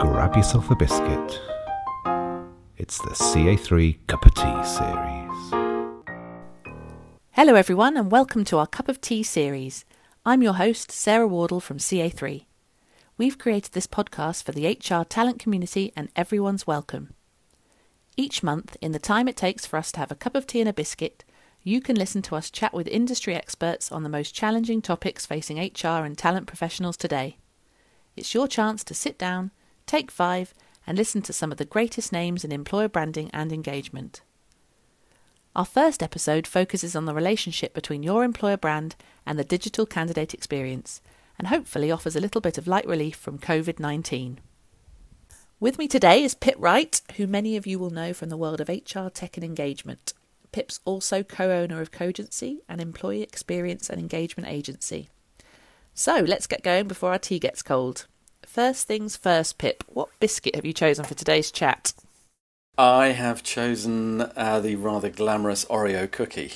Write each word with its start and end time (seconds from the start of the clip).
Grab 0.00 0.36
yourself 0.36 0.70
a 0.70 0.76
biscuit. 0.76 1.40
It's 2.76 2.98
the 2.98 3.14
CA3 3.14 4.06
Cup 4.06 4.26
of 4.26 4.34
Tea 4.34 4.64
series. 4.64 5.24
Hello, 7.30 7.54
everyone, 7.54 7.96
and 7.96 8.10
welcome 8.10 8.44
to 8.44 8.58
our 8.58 8.66
Cup 8.66 8.88
of 8.88 9.00
Tea 9.00 9.22
series. 9.22 9.86
I'm 10.26 10.42
your 10.42 10.54
host, 10.54 10.92
Sarah 10.92 11.26
Wardle 11.26 11.60
from 11.60 11.78
CA3. 11.78 12.44
We've 13.16 13.38
created 13.38 13.72
this 13.72 13.86
podcast 13.86 14.42
for 14.42 14.52
the 14.52 14.66
HR 14.66 15.04
talent 15.04 15.38
community, 15.38 15.90
and 15.96 16.10
everyone's 16.14 16.66
welcome. 16.66 17.14
Each 18.18 18.42
month, 18.42 18.76
in 18.82 18.92
the 18.92 18.98
time 18.98 19.26
it 19.26 19.38
takes 19.38 19.64
for 19.64 19.78
us 19.78 19.90
to 19.92 20.00
have 20.00 20.10
a 20.10 20.16
cup 20.16 20.34
of 20.34 20.46
tea 20.46 20.60
and 20.60 20.68
a 20.68 20.74
biscuit, 20.74 21.24
you 21.66 21.80
can 21.80 21.96
listen 21.96 22.20
to 22.20 22.36
us 22.36 22.50
chat 22.50 22.74
with 22.74 22.86
industry 22.88 23.34
experts 23.34 23.90
on 23.90 24.02
the 24.02 24.08
most 24.10 24.34
challenging 24.34 24.82
topics 24.82 25.24
facing 25.24 25.56
HR 25.56 26.04
and 26.04 26.16
talent 26.16 26.46
professionals 26.46 26.98
today. 26.98 27.38
It's 28.16 28.34
your 28.34 28.46
chance 28.46 28.84
to 28.84 28.94
sit 28.94 29.16
down, 29.16 29.50
take 29.86 30.10
five, 30.10 30.52
and 30.86 30.98
listen 30.98 31.22
to 31.22 31.32
some 31.32 31.50
of 31.50 31.56
the 31.56 31.64
greatest 31.64 32.12
names 32.12 32.44
in 32.44 32.52
employer 32.52 32.88
branding 32.88 33.30
and 33.32 33.50
engagement. 33.50 34.20
Our 35.56 35.64
first 35.64 36.02
episode 36.02 36.46
focuses 36.46 36.94
on 36.94 37.06
the 37.06 37.14
relationship 37.14 37.72
between 37.72 38.02
your 38.02 38.24
employer 38.24 38.58
brand 38.58 38.94
and 39.24 39.38
the 39.38 39.44
digital 39.44 39.86
candidate 39.86 40.34
experience, 40.34 41.00
and 41.38 41.48
hopefully 41.48 41.90
offers 41.90 42.14
a 42.14 42.20
little 42.20 42.42
bit 42.42 42.58
of 42.58 42.66
light 42.66 42.86
relief 42.86 43.16
from 43.16 43.38
COVID 43.38 43.78
19. 43.78 44.38
With 45.60 45.78
me 45.78 45.88
today 45.88 46.22
is 46.22 46.34
Pip 46.34 46.56
Wright, 46.58 47.00
who 47.16 47.26
many 47.26 47.56
of 47.56 47.66
you 47.66 47.78
will 47.78 47.90
know 47.90 48.12
from 48.12 48.28
the 48.28 48.36
world 48.36 48.60
of 48.60 48.68
HR 48.68 49.08
tech 49.08 49.38
and 49.38 49.44
engagement. 49.44 50.12
Pip's 50.54 50.78
also 50.84 51.24
co 51.24 51.50
owner 51.50 51.80
of 51.80 51.90
Cogency, 51.90 52.60
an 52.68 52.78
employee 52.78 53.22
experience 53.22 53.90
and 53.90 53.98
engagement 53.98 54.48
agency. 54.48 55.08
So 55.94 56.20
let's 56.20 56.46
get 56.46 56.62
going 56.62 56.86
before 56.86 57.10
our 57.10 57.18
tea 57.18 57.40
gets 57.40 57.60
cold. 57.60 58.06
First 58.46 58.86
things 58.86 59.16
first, 59.16 59.58
Pip, 59.58 59.82
what 59.88 60.10
biscuit 60.20 60.54
have 60.54 60.64
you 60.64 60.72
chosen 60.72 61.04
for 61.04 61.14
today's 61.14 61.50
chat? 61.50 61.92
I 62.78 63.08
have 63.08 63.42
chosen 63.42 64.20
uh, 64.36 64.60
the 64.60 64.76
rather 64.76 65.10
glamorous 65.10 65.64
Oreo 65.64 66.08
cookie 66.08 66.52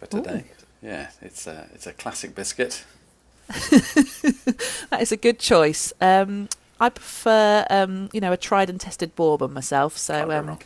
for 0.00 0.06
today. 0.06 0.44
Ooh. 0.48 0.86
Yeah, 0.86 1.10
it's 1.20 1.46
a 1.46 1.68
it's 1.74 1.86
a 1.86 1.92
classic 1.92 2.34
biscuit. 2.34 2.82
that 3.48 5.00
is 5.02 5.12
a 5.12 5.18
good 5.18 5.38
choice. 5.38 5.92
Um, 6.00 6.48
I 6.80 6.88
prefer, 6.88 7.66
um, 7.68 8.08
you 8.14 8.22
know, 8.22 8.32
a 8.32 8.38
tried 8.38 8.70
and 8.70 8.80
tested 8.80 9.14
bourbon 9.14 9.52
myself, 9.52 9.98
so 9.98 10.30
um, 10.30 10.58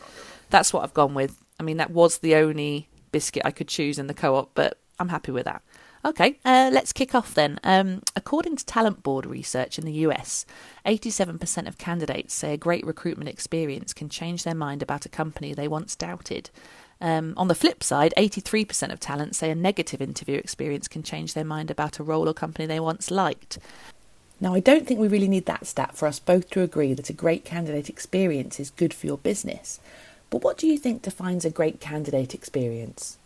that's 0.49 0.71
what 0.71 0.83
I've 0.83 0.93
gone 0.93 1.13
with. 1.13 1.35
I 1.59 1.63
mean, 1.63 1.77
that 1.77 1.91
was 1.91 2.19
the 2.19 2.35
only 2.35 2.87
biscuit 3.11 3.43
I 3.45 3.51
could 3.51 3.67
choose 3.67 3.99
in 3.99 4.07
the 4.07 4.13
co-op, 4.13 4.51
but 4.53 4.77
I'm 4.99 5.09
happy 5.09 5.31
with 5.31 5.45
that. 5.45 5.61
Okay, 6.05 6.39
uh, 6.45 6.69
let's 6.71 6.93
kick 6.93 7.13
off 7.13 7.33
then. 7.33 7.59
Um, 7.61 8.01
according 8.15 8.55
to 8.55 8.65
Talent 8.65 9.03
Board 9.03 9.25
research 9.25 9.77
in 9.77 9.83
the 9.83 9.91
US, 10.07 10.45
87% 10.85 11.67
of 11.67 11.77
candidates 11.77 12.33
say 12.33 12.53
a 12.53 12.57
great 12.57 12.85
recruitment 12.85 13.29
experience 13.29 13.93
can 13.93 14.07
change 14.07 14.43
their 14.43 14.55
mind 14.55 14.81
about 14.81 15.05
a 15.05 15.09
company 15.09 15.53
they 15.53 15.67
once 15.67 15.97
doubted. 15.97 16.49
Um, 17.01 17.33
on 17.35 17.49
the 17.49 17.55
flip 17.55 17.83
side, 17.83 18.13
83% 18.15 18.93
of 18.93 18.99
talent 19.01 19.35
say 19.35 19.51
a 19.51 19.55
negative 19.55 20.01
interview 20.01 20.37
experience 20.37 20.87
can 20.87 21.03
change 21.03 21.33
their 21.33 21.45
mind 21.45 21.69
about 21.69 21.99
a 21.99 22.03
role 22.03 22.29
or 22.29 22.33
company 22.33 22.65
they 22.65 22.79
once 22.79 23.11
liked. 23.11 23.59
Now, 24.41 24.53
I 24.53 24.61
don't 24.61 24.87
think 24.87 25.01
we 25.01 25.09
really 25.09 25.27
need 25.27 25.47
that 25.47 25.67
stat 25.67 25.97
for 25.97 26.07
us 26.07 26.19
both 26.19 26.49
to 26.51 26.61
agree 26.61 26.93
that 26.93 27.09
a 27.09 27.13
great 27.13 27.43
candidate 27.43 27.89
experience 27.89 28.57
is 28.57 28.69
good 28.69 28.93
for 28.93 29.05
your 29.05 29.17
business. 29.17 29.81
But 30.29 30.43
what 30.43 30.57
do 30.57 30.67
you 30.67 30.77
think 30.77 31.01
defines 31.01 31.45
a 31.45 31.49
great 31.49 31.79
candidate 31.79 32.33
experience? 32.33 33.17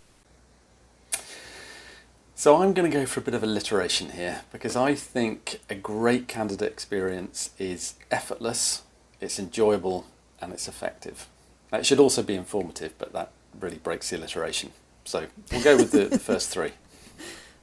So 2.36 2.62
I'm 2.62 2.74
going 2.74 2.90
to 2.90 2.98
go 2.98 3.06
for 3.06 3.20
a 3.20 3.24
bit 3.24 3.34
of 3.34 3.44
alliteration 3.44 4.12
here 4.12 4.42
because 4.52 4.76
I 4.76 4.96
think 4.96 5.62
a 5.70 5.76
great 5.76 6.28
candidate 6.28 6.72
experience 6.72 7.52
is 7.58 7.94
effortless, 8.12 8.82
it's 9.22 9.40
enjoyable, 9.40 10.08
and 10.42 10.52
it's 10.52 10.68
effective. 10.68 11.28
Now, 11.72 11.80
it 11.80 11.86
should 11.86 12.00
also 12.00 12.22
be 12.22 12.36
informative, 12.36 12.94
but 12.98 13.14
that 13.14 13.32
really 13.60 13.78
breaks 13.78 14.10
the 14.10 14.18
alliteration. 14.18 14.72
So 15.06 15.28
we'll 15.52 15.64
go 15.64 15.78
with 15.78 15.92
the, 15.92 16.06
the 16.06 16.20
first 16.20 16.50
three. 16.50 16.72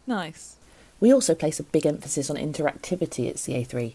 Nice. 0.06 0.56
We 0.98 1.12
also 1.12 1.36
place 1.36 1.60
a 1.60 1.62
big 1.62 1.86
emphasis 1.86 2.30
on 2.30 2.36
interactivity 2.36 3.28
at 3.28 3.36
CA3, 3.36 3.94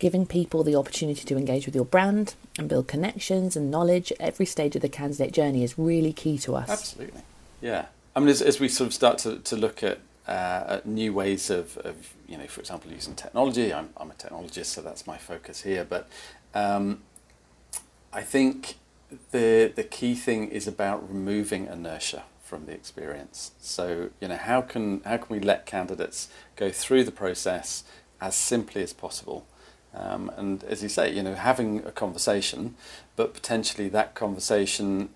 giving 0.00 0.26
people 0.26 0.64
the 0.64 0.74
opportunity 0.74 1.24
to 1.24 1.36
engage 1.36 1.66
with 1.66 1.74
your 1.74 1.84
brand 1.84 2.34
and 2.58 2.68
build 2.68 2.88
connections 2.88 3.54
and 3.54 3.70
knowledge 3.70 4.10
at 4.12 4.20
every 4.20 4.46
stage 4.46 4.74
of 4.74 4.82
the 4.82 4.88
candidate 4.88 5.32
journey 5.32 5.62
is 5.62 5.78
really 5.78 6.12
key 6.12 6.36
to 6.38 6.56
us. 6.56 6.68
Absolutely. 6.68 7.20
Yeah. 7.60 7.84
I 8.16 8.20
mean, 8.20 8.30
as, 8.30 8.42
as 8.42 8.58
we 8.58 8.66
sort 8.66 8.88
of 8.88 8.94
start 8.94 9.18
to, 9.18 9.38
to 9.38 9.56
look 9.56 9.84
at, 9.84 9.98
uh, 10.26 10.64
at 10.78 10.86
new 10.86 11.12
ways 11.12 11.50
of, 11.50 11.76
of, 11.78 12.14
you 12.26 12.38
know, 12.38 12.46
for 12.46 12.60
example, 12.60 12.90
using 12.90 13.14
technology, 13.14 13.72
I'm, 13.72 13.90
I'm 13.96 14.10
a 14.10 14.14
technologist, 14.14 14.66
so 14.66 14.80
that's 14.80 15.06
my 15.06 15.18
focus 15.18 15.62
here. 15.62 15.84
But 15.84 16.08
um, 16.54 17.02
I 18.12 18.22
think 18.22 18.76
the, 19.32 19.70
the 19.76 19.84
key 19.84 20.14
thing 20.14 20.48
is 20.48 20.66
about 20.66 21.06
removing 21.06 21.66
inertia 21.66 22.24
from 22.42 22.64
the 22.64 22.72
experience. 22.72 23.52
So, 23.60 24.08
you 24.18 24.28
know, 24.28 24.36
how 24.36 24.62
can, 24.62 25.02
how 25.04 25.18
can 25.18 25.36
we 25.36 25.40
let 25.40 25.66
candidates 25.66 26.28
go 26.56 26.70
through 26.70 27.04
the 27.04 27.12
process 27.12 27.84
as 28.18 28.34
simply 28.34 28.82
as 28.82 28.94
possible? 28.94 29.46
Um, 29.94 30.30
and 30.36 30.62
as 30.64 30.82
you 30.82 30.88
say, 30.88 31.12
you 31.12 31.22
know, 31.22 31.34
having 31.34 31.84
a 31.84 31.90
conversation, 31.90 32.76
but 33.16 33.34
potentially 33.34 33.88
that 33.88 34.14
conversation, 34.14 35.10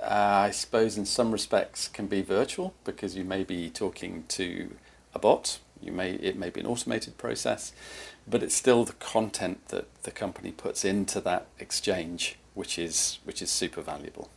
uh, 0.00 0.06
I 0.08 0.50
suppose, 0.52 0.96
in 0.96 1.04
some 1.06 1.32
respects, 1.32 1.88
can 1.88 2.06
be 2.06 2.22
virtual 2.22 2.74
because 2.84 3.16
you 3.16 3.24
may 3.24 3.42
be 3.42 3.68
talking 3.68 4.24
to 4.28 4.76
a 5.14 5.18
bot. 5.18 5.58
You 5.82 5.92
may 5.92 6.12
it 6.12 6.36
may 6.36 6.50
be 6.50 6.60
an 6.60 6.66
automated 6.66 7.18
process, 7.18 7.72
but 8.26 8.42
it's 8.42 8.54
still 8.54 8.84
the 8.84 8.94
content 8.94 9.68
that 9.68 10.02
the 10.04 10.10
company 10.10 10.52
puts 10.52 10.84
into 10.84 11.20
that 11.22 11.46
exchange, 11.58 12.36
which 12.54 12.78
is 12.78 13.18
which 13.24 13.42
is 13.42 13.50
super 13.50 13.82
valuable. 13.82 14.30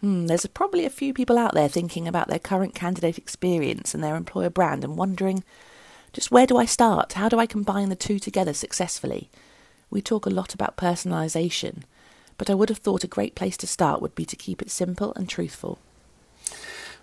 Hmm, 0.00 0.26
there's 0.26 0.46
probably 0.46 0.84
a 0.84 0.90
few 0.90 1.14
people 1.14 1.38
out 1.38 1.54
there 1.54 1.68
thinking 1.68 2.06
about 2.06 2.28
their 2.28 2.38
current 2.38 2.74
candidate 2.74 3.18
experience 3.18 3.94
and 3.94 4.04
their 4.04 4.16
employer 4.16 4.50
brand 4.50 4.84
and 4.84 4.96
wondering 4.96 5.44
just 6.14 6.30
where 6.30 6.46
do 6.46 6.56
I 6.56 6.64
start? 6.64 7.14
How 7.14 7.28
do 7.28 7.38
I 7.38 7.46
combine 7.46 7.90
the 7.90 7.96
two 7.96 8.18
together 8.18 8.54
successfully? 8.54 9.28
We 9.90 10.00
talk 10.00 10.24
a 10.24 10.30
lot 10.30 10.54
about 10.54 10.76
personalisation, 10.76 11.82
but 12.38 12.48
I 12.48 12.54
would 12.54 12.68
have 12.68 12.78
thought 12.78 13.04
a 13.04 13.08
great 13.08 13.34
place 13.34 13.56
to 13.58 13.66
start 13.66 14.00
would 14.00 14.14
be 14.14 14.24
to 14.24 14.36
keep 14.36 14.62
it 14.62 14.70
simple 14.70 15.12
and 15.14 15.28
truthful. 15.28 15.78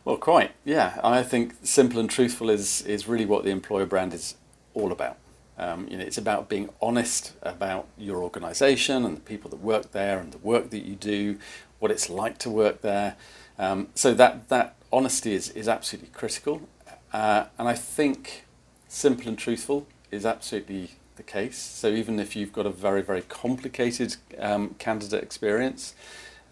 Well, 0.06 0.18
quite, 0.18 0.52
yeah. 0.66 1.00
I 1.04 1.22
think 1.24 1.56
simple 1.62 2.00
and 2.00 2.10
truthful 2.10 2.50
is, 2.50 2.82
is 2.84 3.08
really 3.08 3.26
what 3.26 3.44
the 3.44 3.52
employer 3.52 3.86
brand 3.86 4.14
is 4.14 4.36
all 4.74 4.92
about. 4.92 5.18
Um, 5.58 5.88
you 5.90 5.98
know, 5.98 6.06
it's 6.06 6.18
about 6.18 6.50
being 6.50 6.70
honest 6.82 7.34
about 7.44 7.88
your 7.98 8.24
organisation 8.24 9.06
and 9.06 9.18
the 9.18 9.22
people 9.22 9.50
that 9.52 9.60
work 9.60 9.92
there 9.92 10.20
and 10.20 10.32
the 10.32 10.40
work 10.40 10.70
that 10.72 10.86
you 10.86 10.96
do, 10.96 11.38
what 11.80 11.92
it's 11.92 12.10
like 12.10 12.38
to 12.40 12.50
work 12.50 12.82
there. 12.82 13.16
Um, 13.60 13.90
so 13.94 14.14
that 14.14 14.50
that 14.50 14.76
honesty 14.92 15.34
is 15.34 15.50
is 15.50 15.68
absolutely 15.68 16.10
critical, 16.14 16.68
uh, 17.14 17.46
and 17.60 17.68
I 17.68 17.76
think 17.76 18.46
simple 18.92 19.30
and 19.30 19.38
truthful 19.38 19.88
is 20.12 20.26
absolutely 20.26 20.92
the 21.16 21.24
case. 21.24 21.58
So 21.58 21.88
even 21.88 22.20
if 22.20 22.36
you've 22.36 22.52
got 22.52 22.66
a 22.66 22.70
very 22.70 23.02
very 23.02 23.22
complicated 23.22 24.18
um, 24.38 24.76
candidate 24.78 25.24
experience. 25.24 25.96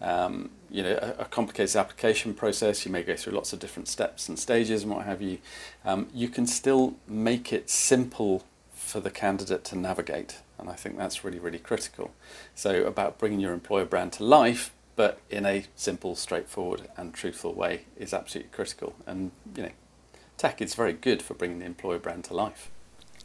Um, 0.02 0.52
you 0.70 0.82
know, 0.82 0.98
a, 1.02 1.22
a, 1.22 1.24
complicated 1.26 1.76
application 1.76 2.32
process, 2.32 2.86
you 2.86 2.92
may 2.92 3.02
go 3.02 3.16
through 3.16 3.34
lots 3.34 3.52
of 3.52 3.58
different 3.58 3.86
steps 3.86 4.30
and 4.30 4.38
stages 4.38 4.82
and 4.82 4.90
what 4.90 5.04
have 5.04 5.20
you. 5.20 5.36
Um, 5.84 6.08
you 6.14 6.30
can 6.30 6.46
still 6.46 6.96
make 7.06 7.52
it 7.52 7.68
simple 7.68 8.44
for 8.72 8.98
the 8.98 9.10
candidate 9.10 9.62
to 9.64 9.76
navigate, 9.76 10.38
and 10.58 10.70
I 10.70 10.72
think 10.72 10.96
that's 10.96 11.22
really, 11.22 11.38
really 11.38 11.58
critical. 11.58 12.12
So, 12.54 12.84
about 12.84 13.18
bringing 13.18 13.40
your 13.40 13.52
employer 13.52 13.84
brand 13.84 14.14
to 14.14 14.24
life, 14.24 14.72
but 14.96 15.20
in 15.28 15.44
a 15.44 15.64
simple, 15.76 16.16
straightforward, 16.16 16.88
and 16.96 17.12
truthful 17.12 17.52
way 17.52 17.82
is 17.98 18.14
absolutely 18.14 18.50
critical. 18.52 18.94
And 19.06 19.32
you 19.54 19.64
know, 19.64 19.72
tech 20.40 20.62
is 20.62 20.74
very 20.74 20.94
good 20.94 21.22
for 21.22 21.34
bringing 21.34 21.58
the 21.58 21.66
employer 21.66 21.98
brand 21.98 22.24
to 22.24 22.34
life. 22.34 22.70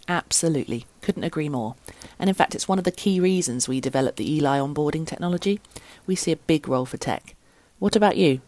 Absolutely, 0.07 0.85
couldn't 1.01 1.23
agree 1.23 1.47
more. 1.47 1.75
And 2.19 2.29
in 2.29 2.35
fact, 2.35 2.53
it's 2.53 2.67
one 2.67 2.77
of 2.77 2.83
the 2.83 2.91
key 2.91 3.21
reasons 3.21 3.67
we 3.67 3.79
developed 3.79 4.17
the 4.17 4.29
Eli 4.35 4.59
onboarding 4.59 5.07
technology. 5.07 5.61
We 6.05 6.15
see 6.15 6.33
a 6.33 6.35
big 6.35 6.67
role 6.67 6.85
for 6.85 6.97
tech. 6.97 7.35
What 7.79 7.95
about 7.95 8.17
you? 8.17 8.41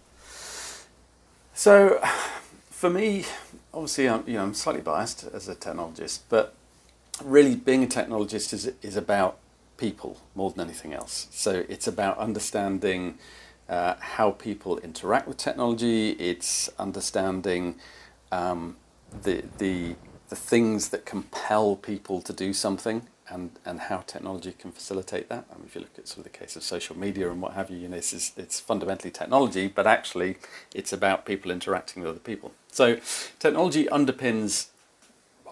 So, 1.54 2.00
for 2.70 2.90
me, 2.90 3.24
obviously, 3.74 4.10
I'm, 4.10 4.24
you 4.28 4.34
know, 4.34 4.44
I'm 4.44 4.54
slightly 4.54 4.82
biased 4.82 5.24
as 5.34 5.48
a 5.48 5.56
technologist, 5.56 6.20
but 6.28 6.54
really 7.24 7.56
being 7.56 7.84
a 7.84 7.88
technologist 7.88 8.54
is, 8.54 8.72
is 8.82 8.98
about 8.98 9.38
people 9.78 10.18
more 10.36 10.52
than 10.52 10.66
anything 10.66 10.94
else. 10.94 11.28
So 11.32 11.64
it's 11.70 11.88
about 11.88 12.18
understanding 12.18 13.18
uh, 13.70 13.96
how 14.00 14.32
people 14.32 14.78
interact 14.80 15.28
with 15.28 15.38
technology. 15.38 16.12
It's 16.12 16.70
understanding 16.78 17.76
um, 18.32 18.76
the 19.24 19.44
the 19.58 19.96
the 20.30 20.36
things 20.36 20.90
that 20.90 21.06
compel 21.06 21.76
people 21.76 22.22
to 22.22 22.34
do 22.34 22.54
something. 22.54 23.08
and, 23.30 23.52
and 23.66 23.80
how 23.82 23.98
technology 24.08 24.54
can 24.54 24.72
facilitate 24.72 25.30
that. 25.30 25.46
I 25.52 25.56
mean, 25.56 25.66
if 25.68 25.76
you 25.76 25.82
look 25.82 25.98
at 25.98 26.08
sort 26.08 26.20
of 26.20 26.24
the 26.32 26.38
case 26.38 26.56
of 26.56 26.64
social 26.64 26.98
media 26.98 27.30
and 27.30 27.42
what 27.42 27.54
have 27.54 27.70
you, 27.70 27.78
you 27.78 27.88
know, 27.90 27.98
it's, 27.98 28.34
it's 28.38 28.60
fundamentally 28.60 29.12
technology, 29.12 29.68
but 29.68 29.86
actually 29.86 30.38
it's 30.74 30.94
about 30.94 31.26
people 31.26 31.52
interacting 31.52 32.04
with 32.04 32.10
other 32.10 32.20
people. 32.20 32.54
So 32.72 32.98
technology 33.40 33.86
underpins, 33.86 34.68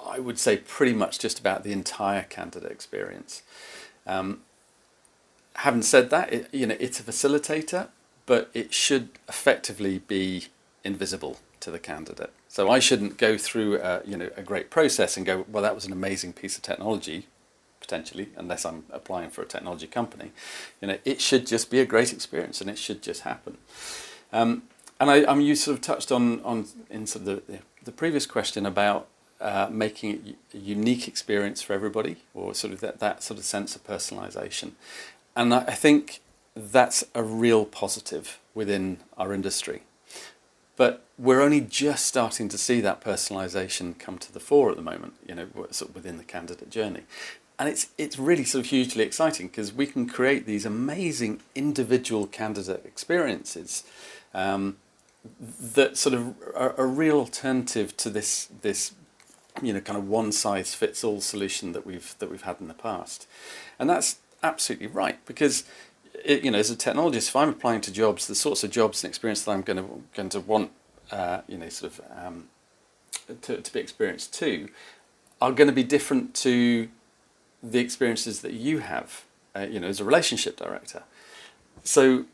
I 0.07 0.19
would 0.19 0.39
say, 0.39 0.57
pretty 0.57 0.93
much 0.93 1.19
just 1.19 1.39
about 1.39 1.63
the 1.63 1.71
entire 1.71 2.23
candidate 2.23 2.71
experience. 2.71 3.43
Um, 4.07 4.41
having 5.55 5.81
said 5.81 6.09
that, 6.11 6.31
it, 6.31 6.53
you 6.53 6.67
know, 6.67 6.77
it's 6.79 6.99
a 6.99 7.03
facilitator, 7.03 7.89
but 8.25 8.49
it 8.53 8.73
should 8.73 9.09
effectively 9.27 9.99
be 9.99 10.47
invisible 10.83 11.39
to 11.59 11.71
the 11.71 11.79
candidate. 11.79 12.31
So 12.55 12.69
I 12.69 12.79
shouldn't 12.79 13.17
go 13.17 13.37
through 13.37 13.81
a, 13.81 14.01
you 14.05 14.15
know 14.15 14.29
a 14.37 14.41
great 14.41 14.69
process 14.69 15.17
and 15.17 15.25
go, 15.25 15.45
well, 15.51 15.61
that 15.61 15.75
was 15.75 15.85
an 15.85 15.91
amazing 15.91 16.31
piece 16.31 16.55
of 16.55 16.63
technology, 16.63 17.27
potentially, 17.81 18.29
unless 18.37 18.65
I'm 18.65 18.85
applying 18.91 19.29
for 19.29 19.41
a 19.41 19.45
technology 19.45 19.87
company. 19.87 20.31
You 20.79 20.87
know, 20.87 20.97
it 21.03 21.19
should 21.19 21.45
just 21.45 21.69
be 21.69 21.81
a 21.81 21.85
great 21.85 22.13
experience 22.13 22.61
and 22.61 22.69
it 22.69 22.77
should 22.77 23.01
just 23.01 23.23
happen. 23.23 23.57
Um, 24.31 24.63
and 25.01 25.11
I, 25.11 25.25
I 25.29 25.35
mean, 25.35 25.45
you 25.45 25.53
sort 25.53 25.75
of 25.75 25.81
touched 25.81 26.13
on 26.13 26.39
on 26.43 26.65
in 26.89 27.07
sort 27.07 27.27
of 27.27 27.45
the, 27.45 27.59
the 27.83 27.91
previous 27.91 28.25
question 28.25 28.65
about 28.65 29.07
uh, 29.41 29.67
making 29.69 30.11
it 30.11 30.35
a 30.53 30.57
unique 30.57 31.09
experience 31.09 31.61
for 31.61 31.73
everybody, 31.73 32.23
or 32.33 32.53
sort 32.53 32.71
of 32.71 32.79
that, 32.79 32.99
that 33.01 33.21
sort 33.21 33.37
of 33.37 33.43
sense 33.43 33.75
of 33.75 33.83
personalisation. 33.83 34.71
And 35.35 35.53
I, 35.53 35.57
I 35.67 35.75
think 35.75 36.21
that's 36.55 37.03
a 37.13 37.21
real 37.21 37.65
positive 37.65 38.39
within 38.53 38.99
our 39.17 39.33
industry. 39.33 39.81
But 40.77 41.03
we're 41.17 41.41
only 41.41 41.61
just 41.61 42.05
starting 42.05 42.49
to 42.49 42.57
see 42.57 42.81
that 42.81 43.01
personalisation 43.01 43.97
come 43.97 44.17
to 44.17 44.31
the 44.31 44.39
fore 44.39 44.69
at 44.69 44.75
the 44.75 44.81
moment, 44.81 45.13
you 45.25 45.35
know, 45.35 45.47
sort 45.71 45.89
of 45.89 45.95
within 45.95 46.17
the 46.17 46.23
candidate 46.23 46.69
journey. 46.69 47.03
And 47.57 47.69
it's, 47.69 47.87
it's 47.97 48.19
really 48.19 48.43
sort 48.43 48.65
of 48.65 48.69
hugely 48.69 49.03
exciting 49.03 49.47
because 49.47 49.71
we 49.73 49.87
can 49.87 50.07
create 50.07 50.45
these 50.45 50.65
amazing 50.65 51.41
individual 51.55 52.27
candidate 52.27 52.81
experiences 52.85 53.83
um, 54.33 54.75
that 55.73 55.97
sort 55.97 56.13
of 56.13 56.35
are 56.53 56.75
a 56.77 56.85
real 56.85 57.17
alternative 57.19 57.95
to 57.97 58.09
this, 58.09 58.49
this 58.61 58.91
you 59.61 59.71
know, 59.71 59.79
kind 59.79 59.97
of 59.97 60.09
one 60.09 60.33
size 60.33 60.75
fits 60.75 61.01
all 61.01 61.21
solution 61.21 61.71
that 61.71 61.85
we've, 61.85 62.15
that 62.19 62.29
we've 62.29 62.41
had 62.41 62.57
in 62.59 62.67
the 62.67 62.73
past. 62.73 63.25
And 63.79 63.89
that's 63.89 64.17
absolutely 64.43 64.87
right 64.87 65.25
because 65.25 65.63
it, 66.23 66.43
you 66.43 66.51
know, 66.51 66.59
as 66.59 66.71
a 66.71 66.75
technologist, 66.75 67.29
if 67.29 67.35
I'm 67.35 67.49
applying 67.49 67.81
to 67.81 67.91
jobs, 67.91 68.27
the 68.27 68.35
sorts 68.35 68.63
of 68.63 68.71
jobs 68.71 69.03
and 69.03 69.09
experience 69.09 69.43
that 69.43 69.51
I'm 69.51 69.61
going 69.61 69.77
to 69.77 70.03
going 70.15 70.29
to 70.29 70.39
want, 70.39 70.71
uh, 71.11 71.41
you 71.47 71.57
know, 71.57 71.69
sort 71.69 71.93
of 71.93 72.01
um, 72.15 72.47
to, 73.41 73.61
to 73.61 73.73
be 73.73 73.79
experienced 73.79 74.33
too, 74.33 74.69
are 75.41 75.51
going 75.51 75.67
to 75.67 75.73
be 75.73 75.83
different 75.83 76.33
to 76.35 76.89
the 77.63 77.79
experiences 77.79 78.41
that 78.41 78.53
you 78.53 78.79
have, 78.79 79.25
uh, 79.55 79.61
you 79.69 79.79
know, 79.79 79.87
as 79.87 79.99
a 79.99 80.03
relationship 80.03 80.57
director. 80.57 81.03
So, 81.83 82.25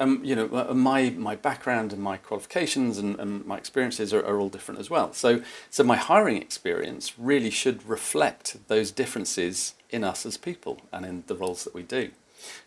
um, 0.00 0.20
you 0.24 0.34
know, 0.34 0.74
my 0.74 1.10
my 1.10 1.36
background 1.36 1.92
and 1.92 2.02
my 2.02 2.16
qualifications 2.16 2.98
and, 2.98 3.18
and 3.20 3.46
my 3.46 3.56
experiences 3.56 4.12
are, 4.12 4.24
are 4.24 4.38
all 4.38 4.48
different 4.48 4.80
as 4.80 4.90
well. 4.90 5.12
So, 5.12 5.42
so 5.70 5.84
my 5.84 5.96
hiring 5.96 6.40
experience 6.42 7.18
really 7.18 7.50
should 7.50 7.88
reflect 7.88 8.56
those 8.68 8.90
differences 8.90 9.74
in 9.90 10.02
us 10.02 10.26
as 10.26 10.36
people 10.36 10.80
and 10.92 11.04
in 11.04 11.24
the 11.26 11.34
roles 11.34 11.64
that 11.64 11.74
we 11.74 11.82
do. 11.82 12.10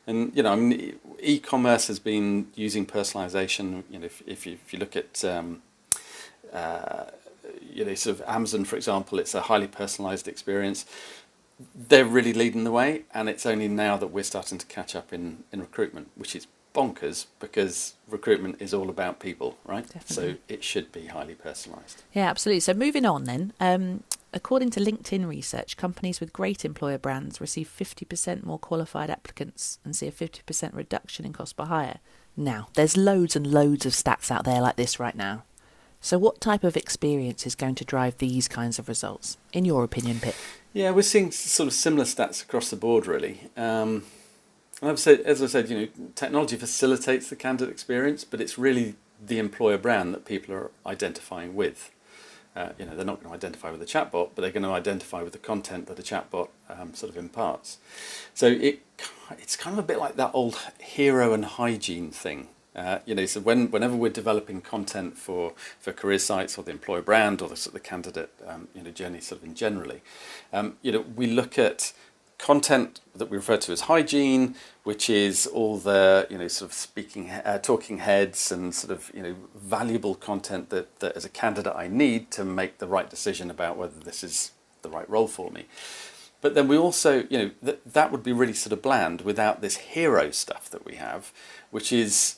And 0.07 0.35
you 0.35 0.43
know, 0.43 0.53
I 0.53 0.55
mean, 0.55 0.99
e-commerce 1.19 1.87
has 1.87 1.99
been 1.99 2.47
using 2.55 2.85
personalization. 2.85 3.83
You 3.89 3.99
know, 3.99 4.05
if, 4.05 4.21
if 4.25 4.45
you 4.45 4.53
if 4.53 4.73
you 4.73 4.79
look 4.79 4.95
at 4.95 5.23
um, 5.25 5.61
uh, 6.53 7.05
you 7.61 7.85
know, 7.85 7.95
sort 7.95 8.19
of 8.19 8.25
Amazon, 8.27 8.65
for 8.65 8.75
example, 8.75 9.19
it's 9.19 9.35
a 9.35 9.41
highly 9.41 9.67
personalized 9.67 10.27
experience. 10.27 10.85
They're 11.73 12.05
really 12.05 12.33
leading 12.33 12.65
the 12.65 12.71
way, 12.71 13.03
and 13.13 13.29
it's 13.29 13.45
only 13.45 13.67
now 13.67 13.95
that 13.97 14.07
we're 14.07 14.23
starting 14.23 14.57
to 14.57 14.65
catch 14.65 14.95
up 14.95 15.13
in 15.13 15.43
in 15.51 15.59
recruitment, 15.61 16.09
which 16.15 16.35
is 16.35 16.47
bonkers 16.75 17.25
because 17.39 17.93
recruitment 18.09 18.61
is 18.61 18.73
all 18.73 18.89
about 18.89 19.19
people, 19.19 19.57
right? 19.65 19.87
Definitely. 19.87 20.33
So 20.33 20.37
it 20.49 20.63
should 20.63 20.91
be 20.91 21.07
highly 21.07 21.33
personalised. 21.33 22.03
Yeah, 22.13 22.29
absolutely. 22.29 22.59
So 22.59 22.73
moving 22.73 23.05
on 23.05 23.23
then, 23.23 23.53
um, 23.59 24.03
according 24.35 24.69
to 24.71 24.79
LinkedIn 24.79 25.27
research, 25.27 25.77
companies 25.77 26.19
with 26.19 26.33
great 26.33 26.65
employer 26.65 26.97
brands 26.97 27.41
receive 27.41 27.67
50% 27.67 28.43
more 28.43 28.59
qualified 28.59 29.09
applicants 29.09 29.79
and 29.83 29.95
see 29.95 30.07
a 30.07 30.11
50% 30.11 30.75
reduction 30.75 31.25
in 31.25 31.33
cost 31.33 31.55
per 31.57 31.65
hire. 31.65 31.99
Now, 32.37 32.67
there's 32.73 32.97
loads 32.97 33.35
and 33.35 33.47
loads 33.47 33.85
of 33.85 33.93
stats 33.93 34.29
out 34.29 34.43
there 34.43 34.61
like 34.61 34.75
this 34.75 34.99
right 34.99 35.15
now. 35.15 35.43
So, 36.01 36.19
what 36.19 36.41
type 36.41 36.63
of 36.63 36.77
experience 36.77 37.47
is 37.47 37.55
going 37.55 37.75
to 37.75 37.85
drive 37.85 38.17
these 38.17 38.47
kinds 38.47 38.77
of 38.77 38.87
results, 38.87 39.37
in 39.53 39.65
your 39.65 39.83
opinion, 39.83 40.19
Pip? 40.19 40.35
Yeah, 40.73 40.91
we're 40.91 41.01
seeing 41.01 41.31
sort 41.31 41.67
of 41.67 41.73
similar 41.73 42.03
stats 42.03 42.43
across 42.43 42.69
the 42.69 42.75
board, 42.75 43.07
really. 43.07 43.49
Um, 43.55 44.03
said, 44.95 45.21
as 45.21 45.41
I 45.41 45.47
said, 45.47 45.69
you 45.69 45.79
know, 45.79 45.87
technology 46.13 46.57
facilitates 46.57 47.29
the 47.29 47.35
candidate 47.35 47.71
experience, 47.71 48.25
but 48.25 48.41
it's 48.41 48.57
really 48.57 48.95
the 49.25 49.39
employer 49.39 49.77
brand 49.77 50.13
that 50.13 50.25
people 50.25 50.53
are 50.53 50.71
identifying 50.85 51.55
with. 51.55 51.89
Uh, 52.55 52.69
you 52.79 52.85
know, 52.85 52.95
they're 52.95 53.05
not 53.05 53.21
going 53.21 53.29
to 53.29 53.35
identify 53.35 53.69
with 53.69 53.81
the 53.81 53.85
chatbot, 53.85 54.29
but 54.33 54.41
they're 54.41 54.51
going 54.51 54.63
to 54.63 54.69
identify 54.69 55.21
with 55.21 55.33
the 55.33 55.39
content 55.39 55.87
that 55.87 55.97
the 55.97 56.03
chatbot 56.03 56.49
um, 56.69 56.93
sort 56.93 57.11
of 57.11 57.17
imparts. 57.17 57.79
So 58.33 58.47
it 58.47 58.81
it's 59.31 59.55
kind 59.55 59.77
of 59.77 59.83
a 59.83 59.87
bit 59.87 59.99
like 59.99 60.15
that 60.15 60.31
old 60.33 60.57
hero 60.79 61.33
and 61.33 61.43
hygiene 61.43 62.11
thing. 62.11 62.49
Uh, 62.75 62.99
you 63.05 63.15
know, 63.15 63.25
so 63.25 63.39
when, 63.39 63.71
whenever 63.71 63.95
we're 63.95 64.11
developing 64.11 64.61
content 64.61 65.17
for, 65.17 65.53
for 65.79 65.93
career 65.93 66.19
sites 66.19 66.57
or 66.57 66.63
the 66.63 66.71
employer 66.71 67.01
brand 67.01 67.41
or 67.41 67.47
the, 67.47 67.55
sort 67.55 67.73
of 67.73 67.81
the 67.81 67.87
candidate 67.87 68.29
um, 68.45 68.67
you 68.75 68.83
know, 68.83 68.91
journey 68.91 69.21
sort 69.21 69.41
of 69.41 69.47
in 69.47 69.55
generally, 69.55 70.01
um, 70.51 70.75
you 70.81 70.91
know, 70.91 71.05
we 71.15 71.25
look 71.25 71.57
at 71.57 71.93
content 72.37 72.99
that 73.15 73.29
we 73.29 73.37
refer 73.37 73.57
to 73.57 73.71
as 73.71 73.81
hygiene, 73.81 74.55
which 74.83 75.09
is 75.09 75.47
all 75.47 75.77
the 75.77 76.27
you 76.29 76.37
know 76.37 76.47
sort 76.47 76.69
of 76.69 76.75
speaking, 76.75 77.29
uh, 77.29 77.57
talking 77.59 77.99
heads 77.99 78.51
and 78.51 78.73
sort 78.73 78.91
of 78.91 79.11
you 79.13 79.23
know 79.23 79.35
valuable 79.55 80.15
content 80.15 80.69
that, 80.69 80.99
that 80.99 81.15
as 81.15 81.25
a 81.25 81.29
candidate 81.29 81.73
I 81.75 81.87
need 81.87 82.31
to 82.31 82.43
make 82.43 82.79
the 82.79 82.87
right 82.87 83.09
decision 83.09 83.49
about 83.49 83.77
whether 83.77 83.99
this 83.99 84.23
is 84.23 84.51
the 84.81 84.89
right 84.89 85.09
role 85.09 85.27
for 85.27 85.51
me. 85.51 85.65
But 86.41 86.53
then 86.53 86.67
we 86.67 86.77
also 86.77 87.25
you 87.29 87.37
know 87.37 87.51
that 87.63 87.93
that 87.93 88.11
would 88.11 88.23
be 88.23 88.33
really 88.33 88.53
sort 88.53 88.73
of 88.73 88.81
bland 88.81 89.21
without 89.21 89.61
this 89.61 89.77
hero 89.77 90.31
stuff 90.31 90.69
that 90.69 90.85
we 90.85 90.95
have, 90.95 91.31
which 91.71 91.91
is 91.91 92.37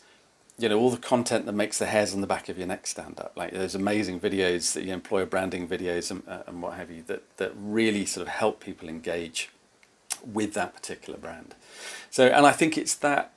you 0.58 0.70
know 0.70 0.80
all 0.80 0.90
the 0.90 0.98
content 0.98 1.46
that 1.46 1.54
makes 1.54 1.80
the 1.80 1.88
hairs 1.88 2.14
on 2.14 2.22
the 2.22 2.28
back 2.28 2.50
of 2.50 2.58
your 2.58 2.68
neck 2.68 2.88
stand 2.88 3.20
up 3.20 3.32
like 3.36 3.52
those 3.52 3.76
amazing 3.76 4.20
videos 4.20 4.74
that 4.74 4.84
you 4.84 4.92
employer 4.92 5.26
branding 5.26 5.68
videos 5.68 6.10
and, 6.10 6.24
uh, 6.28 6.42
and 6.48 6.62
what 6.64 6.74
have 6.74 6.90
you 6.90 7.04
that, 7.04 7.22
that 7.38 7.52
really 7.56 8.06
sort 8.06 8.26
of 8.26 8.34
help 8.34 8.60
people 8.60 8.90
engage 8.90 9.52
with 10.26 10.54
that 10.54 10.74
particular 10.74 11.18
brand. 11.20 11.56
So, 12.10 12.28
and 12.28 12.46
I 12.46 12.52
think 12.52 12.78
it's 12.78 12.96
that 12.96 13.34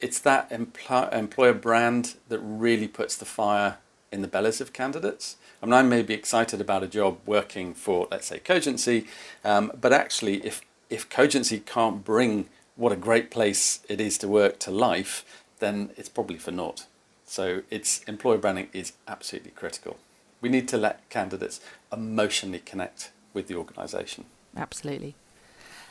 it's 0.00 0.18
that 0.20 0.50
empl- 0.50 1.12
employer 1.12 1.54
brand 1.54 2.16
that 2.28 2.38
really 2.40 2.88
puts 2.88 3.16
the 3.16 3.24
fire 3.24 3.78
in 4.12 4.22
the 4.22 4.28
bellies 4.28 4.60
of 4.60 4.72
candidates. 4.72 5.36
I 5.62 5.66
mean, 5.66 5.72
I 5.72 5.82
may 5.82 6.02
be 6.02 6.14
excited 6.14 6.60
about 6.60 6.82
a 6.82 6.86
job 6.86 7.18
working 7.24 7.74
for, 7.74 8.06
let's 8.10 8.26
say, 8.26 8.38
Cogency, 8.38 9.06
um, 9.44 9.72
but 9.80 9.92
actually, 9.92 10.44
if 10.46 10.62
if 10.90 11.08
Cogency 11.08 11.58
can't 11.60 12.04
bring 12.04 12.48
what 12.76 12.92
a 12.92 12.96
great 12.96 13.30
place 13.30 13.80
it 13.88 14.00
is 14.00 14.18
to 14.18 14.28
work 14.28 14.58
to 14.60 14.70
life, 14.70 15.24
then 15.58 15.90
it's 15.96 16.08
probably 16.08 16.38
for 16.38 16.50
naught. 16.50 16.86
So, 17.24 17.62
it's 17.70 18.02
employer 18.04 18.38
branding 18.38 18.68
is 18.72 18.92
absolutely 19.08 19.50
critical. 19.52 19.96
We 20.40 20.48
need 20.48 20.68
to 20.68 20.76
let 20.76 21.08
candidates 21.08 21.60
emotionally 21.92 22.60
connect 22.60 23.10
with 23.32 23.48
the 23.48 23.56
organisation. 23.56 24.26
Absolutely. 24.56 25.14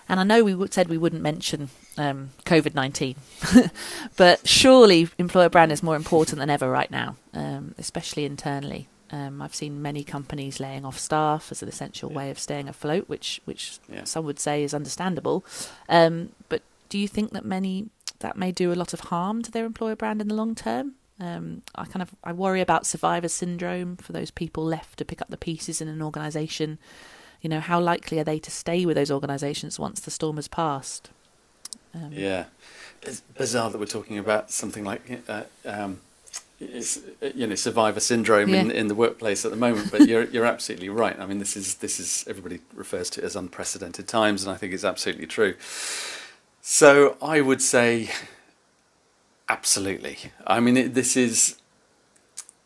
And 0.07 0.19
I 0.19 0.23
know 0.23 0.43
we 0.43 0.67
said 0.69 0.87
we 0.87 0.97
wouldn't 0.97 1.21
mention 1.21 1.69
um, 1.97 2.31
COVID 2.45 2.75
19, 2.75 3.15
but 4.17 4.47
surely 4.47 5.09
employer 5.17 5.49
brand 5.49 5.71
is 5.71 5.81
more 5.81 5.95
important 5.95 6.39
than 6.39 6.49
ever 6.49 6.69
right 6.69 6.91
now, 6.91 7.15
um, 7.33 7.73
especially 7.77 8.25
internally. 8.25 8.87
Um, 9.11 9.41
I've 9.41 9.55
seen 9.55 9.81
many 9.81 10.03
companies 10.03 10.59
laying 10.59 10.83
off 10.83 10.97
staff 10.97 11.51
as 11.51 11.61
an 11.61 11.69
essential 11.69 12.11
yeah. 12.11 12.17
way 12.17 12.29
of 12.31 12.39
staying 12.39 12.67
afloat, 12.67 13.07
which 13.07 13.41
which 13.45 13.79
yeah. 13.91 14.03
some 14.03 14.25
would 14.25 14.39
say 14.39 14.63
is 14.63 14.73
understandable. 14.73 15.45
Um, 15.89 16.29
but 16.49 16.61
do 16.89 16.97
you 16.97 17.07
think 17.07 17.31
that 17.31 17.45
many 17.45 17.87
that 18.19 18.37
may 18.37 18.51
do 18.51 18.71
a 18.71 18.75
lot 18.75 18.93
of 18.93 19.01
harm 19.01 19.41
to 19.43 19.51
their 19.51 19.65
employer 19.65 19.95
brand 19.95 20.21
in 20.21 20.27
the 20.27 20.35
long 20.35 20.55
term? 20.55 20.93
Um, 21.19 21.61
I 21.75 21.85
kind 21.85 22.01
of 22.01 22.13
I 22.23 22.33
worry 22.33 22.61
about 22.61 22.85
survivor 22.85 23.29
syndrome 23.29 23.95
for 23.97 24.11
those 24.11 24.31
people 24.31 24.65
left 24.65 24.99
to 24.99 25.05
pick 25.05 25.21
up 25.21 25.29
the 25.29 25.37
pieces 25.37 25.81
in 25.81 25.87
an 25.87 26.01
organisation 26.01 26.77
you 27.41 27.49
know, 27.49 27.59
how 27.59 27.79
likely 27.79 28.19
are 28.19 28.23
they 28.23 28.39
to 28.39 28.51
stay 28.51 28.85
with 28.85 28.95
those 28.95 29.11
organisations 29.11 29.79
once 29.79 29.99
the 29.99 30.11
storm 30.11 30.35
has 30.37 30.47
passed? 30.47 31.09
Um, 31.93 32.09
yeah, 32.11 32.45
it's 33.01 33.21
bizarre 33.21 33.69
that 33.69 33.77
we're 33.77 33.85
talking 33.85 34.17
about 34.17 34.51
something 34.51 34.83
like 34.83 35.23
uh, 35.29 35.43
um, 35.65 36.01
it's 36.59 36.99
you 37.33 37.47
know 37.47 37.55
survivor 37.55 37.99
syndrome 37.99 38.49
yeah. 38.49 38.61
in, 38.61 38.71
in 38.71 38.87
the 38.87 38.95
workplace 38.95 39.45
at 39.45 39.51
the 39.51 39.57
moment. 39.57 39.91
But 39.91 40.07
you're 40.07 40.23
you're 40.25 40.45
absolutely 40.45 40.89
right. 40.89 41.17
I 41.19 41.25
mean, 41.25 41.39
this 41.39 41.55
is 41.55 41.75
this 41.75 41.99
is 41.99 42.25
everybody 42.27 42.59
refers 42.73 43.09
to 43.11 43.21
it 43.21 43.25
as 43.25 43.35
unprecedented 43.35 44.07
times, 44.07 44.43
and 44.43 44.51
I 44.51 44.57
think 44.57 44.73
it's 44.73 44.83
absolutely 44.83 45.27
true. 45.27 45.55
So 46.61 47.17
I 47.21 47.41
would 47.41 47.61
say, 47.61 48.09
absolutely. 49.47 50.17
I 50.47 50.59
mean, 50.59 50.77
it, 50.77 50.93
this 50.93 51.15
is 51.15 51.57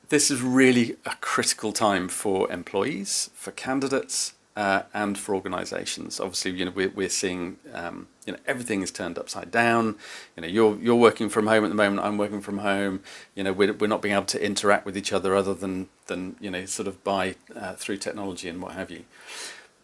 this 0.09 0.31
is 0.31 0.41
really 0.41 0.95
a 1.05 1.15
critical 1.21 1.71
time 1.71 2.07
for 2.07 2.51
employees, 2.51 3.29
for 3.33 3.51
candidates, 3.51 4.33
uh, 4.55 4.83
and 4.93 5.17
for 5.17 5.35
organisations. 5.35 6.19
Obviously, 6.19 6.51
you 6.51 6.65
know 6.65 6.71
we're, 6.75 6.89
we're 6.89 7.09
seeing 7.09 7.57
um, 7.73 8.07
you 8.25 8.33
know 8.33 8.39
everything 8.45 8.81
is 8.81 8.91
turned 8.91 9.17
upside 9.17 9.51
down. 9.51 9.95
You 10.35 10.41
know 10.41 10.47
you're 10.47 10.77
you're 10.79 10.95
working 10.95 11.29
from 11.29 11.47
home 11.47 11.63
at 11.63 11.69
the 11.69 11.75
moment. 11.75 12.05
I'm 12.05 12.17
working 12.17 12.41
from 12.41 12.59
home. 12.59 13.01
You 13.35 13.43
know 13.43 13.53
we're 13.53 13.73
we're 13.73 13.87
not 13.87 14.01
being 14.01 14.15
able 14.15 14.25
to 14.25 14.43
interact 14.43 14.85
with 14.85 14.97
each 14.97 15.13
other 15.13 15.35
other 15.35 15.53
than 15.53 15.87
than 16.07 16.35
you 16.39 16.51
know 16.51 16.65
sort 16.65 16.87
of 16.87 17.03
by 17.03 17.35
uh, 17.55 17.73
through 17.73 17.97
technology 17.97 18.49
and 18.49 18.61
what 18.61 18.73
have 18.73 18.91
you. 18.91 19.05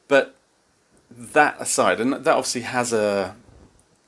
But 0.08 0.36
that 1.10 1.60
aside, 1.60 2.00
and 2.00 2.14
that 2.14 2.28
obviously 2.28 2.62
has 2.62 2.92
a 2.92 3.36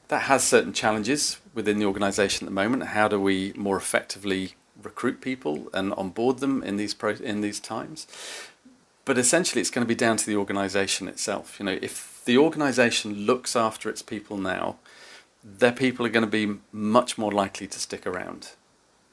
that 0.07 0.23
has 0.23 0.43
certain 0.43 0.73
challenges 0.73 1.39
within 1.53 1.79
the 1.79 1.85
organisation 1.85 2.45
at 2.45 2.49
the 2.49 2.55
moment. 2.55 2.83
How 2.83 3.07
do 3.07 3.19
we 3.19 3.53
more 3.55 3.77
effectively 3.77 4.53
recruit 4.81 5.21
people 5.21 5.69
and 5.73 5.93
onboard 5.93 6.39
them 6.39 6.63
in 6.63 6.77
these 6.77 6.93
pro- 6.93 7.11
in 7.11 7.41
these 7.41 7.59
times? 7.59 8.07
But 9.07 9.17
essentially, 9.17 9.61
it's 9.61 9.69
going 9.69 9.85
to 9.85 9.87
be 9.87 9.95
down 9.95 10.17
to 10.17 10.25
the 10.25 10.35
organisation 10.35 11.07
itself. 11.07 11.59
You 11.59 11.65
know, 11.65 11.79
if 11.81 12.21
the 12.25 12.37
organisation 12.37 13.25
looks 13.25 13.55
after 13.55 13.89
its 13.89 14.01
people 14.01 14.35
now, 14.35 14.75
their 15.41 15.71
people 15.71 16.05
are 16.05 16.09
going 16.09 16.25
to 16.25 16.29
be 16.45 16.59
much 16.73 17.17
more 17.17 17.31
likely 17.31 17.67
to 17.67 17.79
stick 17.79 18.05
around. 18.05 18.49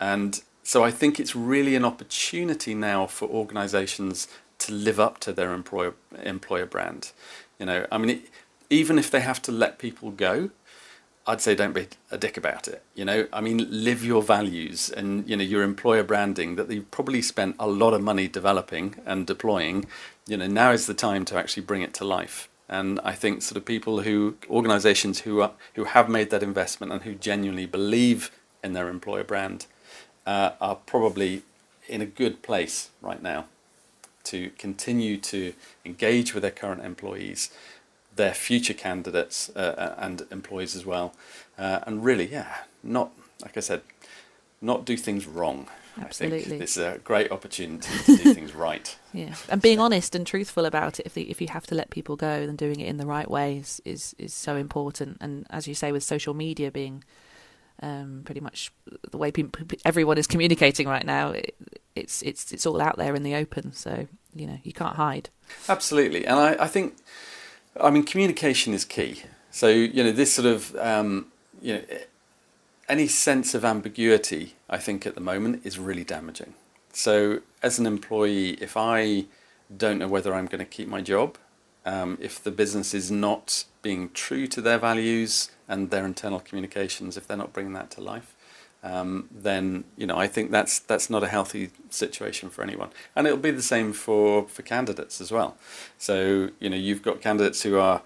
And 0.00 0.42
so 0.64 0.82
I 0.82 0.90
think 0.90 1.20
it's 1.20 1.36
really 1.36 1.76
an 1.76 1.84
opportunity 1.84 2.74
now 2.74 3.06
for 3.06 3.28
organisations 3.28 4.26
to 4.58 4.72
live 4.72 4.98
up 4.98 5.20
to 5.20 5.32
their 5.32 5.52
employer 5.52 5.94
employer 6.24 6.66
brand. 6.66 7.12
You 7.60 7.66
know, 7.66 7.86
I 7.92 7.98
mean, 7.98 8.10
it, 8.10 8.22
even 8.70 8.98
if 8.98 9.12
they 9.12 9.20
have 9.20 9.40
to 9.42 9.52
let 9.52 9.78
people 9.78 10.10
go, 10.10 10.50
I'd 11.26 11.40
say 11.40 11.54
don't 11.54 11.72
be 11.72 11.88
a 12.10 12.18
dick 12.18 12.36
about 12.36 12.68
it. 12.68 12.82
You 12.94 13.06
know, 13.06 13.26
I 13.32 13.40
mean, 13.40 13.66
live 13.70 14.04
your 14.04 14.22
values 14.22 14.90
and 14.90 15.28
you 15.28 15.36
know 15.36 15.42
your 15.42 15.62
employer 15.62 16.02
branding 16.02 16.56
that 16.56 16.70
you've 16.70 16.90
probably 16.90 17.22
spent 17.22 17.56
a 17.58 17.66
lot 17.66 17.94
of 17.94 18.02
money 18.02 18.28
developing 18.28 18.96
and 19.06 19.26
deploying. 19.26 19.86
You 20.26 20.36
know, 20.36 20.46
now 20.46 20.72
is 20.72 20.86
the 20.86 20.94
time 20.94 21.24
to 21.26 21.36
actually 21.36 21.62
bring 21.62 21.82
it 21.82 21.94
to 21.94 22.04
life. 22.04 22.48
And 22.68 23.00
I 23.04 23.12
think 23.12 23.42
sort 23.42 23.56
of 23.56 23.64
people 23.64 24.02
who, 24.02 24.36
organisations 24.50 25.20
who 25.20 25.40
are 25.40 25.52
who 25.74 25.84
have 25.84 26.08
made 26.08 26.30
that 26.30 26.42
investment 26.42 26.92
and 26.92 27.02
who 27.02 27.14
genuinely 27.14 27.66
believe 27.66 28.30
in 28.62 28.74
their 28.74 28.88
employer 28.88 29.24
brand, 29.24 29.66
uh, 30.26 30.50
are 30.60 30.76
probably 30.76 31.42
in 31.88 32.02
a 32.02 32.06
good 32.06 32.42
place 32.42 32.90
right 33.00 33.22
now 33.22 33.46
to 34.24 34.50
continue 34.58 35.18
to 35.18 35.52
engage 35.84 36.34
with 36.34 36.42
their 36.42 36.50
current 36.50 36.82
employees 36.82 37.50
their 38.16 38.34
future 38.34 38.74
candidates 38.74 39.50
uh, 39.56 39.58
uh, 39.58 39.94
and 39.98 40.26
employees 40.30 40.76
as 40.76 40.86
well. 40.86 41.14
Uh, 41.58 41.80
and 41.86 42.04
really, 42.04 42.26
yeah, 42.26 42.62
not 42.82 43.10
like 43.42 43.56
I 43.56 43.60
said, 43.60 43.82
not 44.60 44.84
do 44.84 44.96
things 44.96 45.26
wrong. 45.26 45.68
Absolutely, 46.00 46.40
I 46.40 46.42
think 46.42 46.60
this 46.60 46.76
is 46.76 46.82
a 46.82 46.98
great 46.98 47.30
opportunity 47.30 47.88
to 48.04 48.16
do 48.16 48.34
things 48.34 48.52
right. 48.54 48.96
Yeah, 49.12 49.34
and 49.48 49.62
being 49.62 49.78
honest 49.78 50.16
and 50.16 50.26
truthful 50.26 50.66
about 50.66 50.98
it. 50.98 51.06
If 51.06 51.14
the, 51.14 51.30
if 51.30 51.40
you 51.40 51.46
have 51.48 51.66
to 51.68 51.74
let 51.76 51.90
people 51.90 52.16
go, 52.16 52.46
then 52.46 52.56
doing 52.56 52.80
it 52.80 52.88
in 52.88 52.96
the 52.96 53.06
right 53.06 53.30
way 53.30 53.58
is 53.58 53.80
is, 53.84 54.14
is 54.18 54.34
so 54.34 54.56
important. 54.56 55.18
And 55.20 55.46
as 55.50 55.68
you 55.68 55.74
say, 55.74 55.92
with 55.92 56.02
social 56.02 56.34
media 56.34 56.72
being 56.72 57.04
um, 57.80 58.22
pretty 58.24 58.40
much 58.40 58.72
the 59.08 59.18
way 59.18 59.30
people, 59.30 59.66
everyone 59.84 60.18
is 60.18 60.26
communicating 60.26 60.88
right 60.88 61.06
now, 61.06 61.30
it, 61.30 61.54
it's 61.94 62.22
it's 62.22 62.52
it's 62.52 62.66
all 62.66 62.80
out 62.80 62.96
there 62.96 63.14
in 63.14 63.22
the 63.22 63.36
open. 63.36 63.72
So 63.72 64.08
you 64.34 64.48
know 64.48 64.58
you 64.64 64.72
can't 64.72 64.96
hide. 64.96 65.30
Absolutely, 65.68 66.26
and 66.26 66.38
I, 66.40 66.64
I 66.64 66.66
think 66.66 66.96
I 67.80 67.90
mean, 67.90 68.04
communication 68.04 68.72
is 68.74 68.84
key. 68.84 69.22
So 69.50 69.68
you 69.68 70.02
know, 70.02 70.12
this 70.12 70.34
sort 70.34 70.46
of 70.46 70.74
um, 70.76 71.26
you 71.60 71.74
know, 71.74 71.82
any 72.88 73.06
sense 73.06 73.54
of 73.54 73.64
ambiguity, 73.64 74.54
I 74.68 74.78
think 74.78 75.06
at 75.06 75.14
the 75.14 75.20
moment 75.20 75.62
is 75.64 75.78
really 75.78 76.04
damaging. 76.04 76.54
So 76.92 77.40
as 77.62 77.78
an 77.78 77.86
employee, 77.86 78.50
if 78.60 78.76
I 78.76 79.24
don't 79.74 79.98
know 79.98 80.08
whether 80.08 80.34
I'm 80.34 80.46
going 80.46 80.60
to 80.60 80.64
keep 80.64 80.88
my 80.88 81.00
job, 81.00 81.38
um, 81.84 82.18
if 82.20 82.42
the 82.42 82.50
business 82.50 82.94
is 82.94 83.10
not 83.10 83.64
being 83.82 84.10
true 84.10 84.46
to 84.46 84.60
their 84.60 84.78
values 84.78 85.50
and 85.68 85.90
their 85.90 86.04
internal 86.04 86.40
communications, 86.40 87.16
if 87.16 87.26
they're 87.26 87.36
not 87.36 87.52
bringing 87.52 87.72
that 87.74 87.90
to 87.92 88.00
life, 88.00 88.34
um, 88.84 89.30
then 89.32 89.84
you 89.96 90.06
know 90.06 90.18
I 90.18 90.26
think 90.26 90.50
that's 90.50 90.78
that's 90.78 91.08
not 91.08 91.22
a 91.22 91.28
healthy 91.28 91.70
situation 91.88 92.50
for 92.50 92.62
anyone, 92.62 92.90
and 93.16 93.26
it'll 93.26 93.38
be 93.38 93.50
the 93.50 93.62
same 93.62 93.94
for 93.94 94.46
for 94.46 94.60
candidates 94.60 95.22
as 95.22 95.32
well. 95.32 95.56
So 95.96 96.50
you 96.60 96.68
know 96.68 96.76
you've 96.76 97.02
got 97.02 97.22
candidates 97.22 97.62
who 97.62 97.78
are 97.78 98.02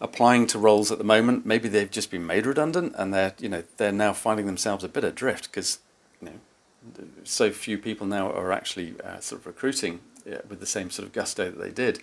applying 0.00 0.48
to 0.48 0.58
roles 0.58 0.90
at 0.90 0.98
the 0.98 1.04
moment. 1.04 1.46
Maybe 1.46 1.68
they've 1.68 1.90
just 1.90 2.10
been 2.10 2.26
made 2.26 2.44
redundant, 2.44 2.94
and 2.98 3.14
they're 3.14 3.34
you 3.38 3.48
know 3.48 3.62
they're 3.76 3.92
now 3.92 4.12
finding 4.12 4.46
themselves 4.46 4.82
a 4.82 4.88
bit 4.88 5.04
adrift 5.04 5.44
because 5.50 5.78
you 6.20 6.28
know 6.28 7.04
so 7.22 7.52
few 7.52 7.78
people 7.78 8.06
now 8.06 8.30
are 8.32 8.50
actually 8.50 8.94
uh, 9.04 9.20
sort 9.20 9.40
of 9.40 9.46
recruiting 9.46 10.00
uh, 10.26 10.38
with 10.48 10.58
the 10.58 10.66
same 10.66 10.90
sort 10.90 11.06
of 11.06 11.12
gusto 11.12 11.52
that 11.52 11.60
they 11.60 11.70
did. 11.70 12.00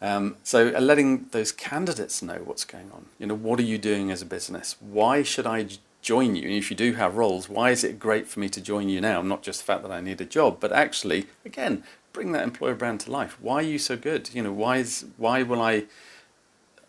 Um, 0.00 0.36
so 0.44 0.72
uh, 0.76 0.80
letting 0.80 1.26
those 1.32 1.50
candidates 1.50 2.22
know 2.22 2.40
what's 2.44 2.64
going 2.64 2.92
on. 2.92 3.06
You 3.18 3.26
know, 3.26 3.34
what 3.34 3.58
are 3.58 3.64
you 3.64 3.78
doing 3.78 4.12
as 4.12 4.22
a 4.22 4.26
business? 4.26 4.76
Why 4.80 5.24
should 5.24 5.44
I 5.44 5.66
join 6.02 6.36
you, 6.36 6.44
and 6.44 6.52
if 6.52 6.70
you 6.70 6.76
do 6.76 6.94
have 6.94 7.16
roles, 7.16 7.48
why 7.48 7.70
is 7.70 7.84
it 7.84 7.98
great 7.98 8.26
for 8.26 8.40
me 8.40 8.48
to 8.48 8.60
join 8.60 8.88
you 8.88 9.00
now? 9.00 9.22
Not 9.22 9.42
just 9.42 9.60
the 9.60 9.64
fact 9.64 9.82
that 9.82 9.90
I 9.90 10.00
need 10.00 10.20
a 10.20 10.24
job, 10.24 10.58
but 10.60 10.72
actually, 10.72 11.26
again, 11.44 11.82
bring 12.12 12.32
that 12.32 12.44
employer 12.44 12.74
brand 12.74 13.00
to 13.00 13.10
life. 13.10 13.36
Why 13.40 13.56
are 13.56 13.62
you 13.62 13.78
so 13.78 13.96
good? 13.96 14.30
You 14.32 14.42
know, 14.42 14.52
why 14.52 14.78
is 14.78 15.06
why 15.16 15.42
will 15.42 15.60
I? 15.60 15.84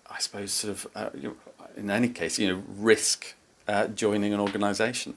I 0.10 0.20
suppose 0.20 0.52
sort 0.52 0.72
of 0.72 0.88
uh, 0.96 1.10
in 1.76 1.90
any 1.90 2.10
case, 2.10 2.40
you 2.40 2.48
know, 2.48 2.64
risk 2.68 3.36
uh, 3.68 3.88
joining 3.88 4.34
an 4.34 4.40
organisation, 4.40 5.16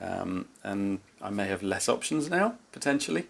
um, 0.00 0.46
and 0.62 1.00
I 1.20 1.30
may 1.30 1.46
have 1.46 1.62
less 1.62 1.88
options 1.88 2.30
now 2.30 2.54
potentially, 2.72 3.26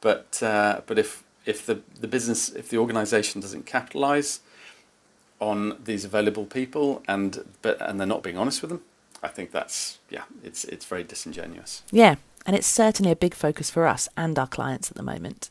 but 0.00 0.42
uh, 0.42 0.80
but 0.86 0.98
if 0.98 1.24
if 1.46 1.64
the 1.64 1.80
the 2.00 2.08
business 2.08 2.50
if 2.50 2.68
the 2.68 2.78
organisation 2.78 3.40
doesn't 3.40 3.66
capitalise 3.66 4.40
on 5.40 5.78
these 5.84 6.04
available 6.04 6.44
people 6.44 7.02
and 7.06 7.44
but 7.62 7.80
and 7.80 7.98
they're 7.98 8.06
not 8.06 8.22
being 8.22 8.36
honest 8.36 8.60
with 8.60 8.70
them 8.70 8.82
I 9.22 9.28
think 9.28 9.50
that's 9.50 9.98
yeah, 10.10 10.24
it's 10.44 10.64
it's 10.64 10.84
very 10.84 11.04
disingenuous. 11.04 11.82
Yeah, 11.90 12.16
and 12.46 12.54
it's 12.54 12.66
certainly 12.66 13.10
a 13.10 13.16
big 13.16 13.34
focus 13.34 13.70
for 13.70 13.86
us 13.86 14.08
and 14.16 14.38
our 14.38 14.46
clients 14.46 14.90
at 14.90 14.96
the 14.96 15.02
moment. 15.02 15.50